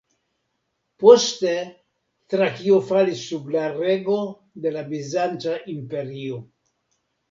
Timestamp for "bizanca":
4.93-5.59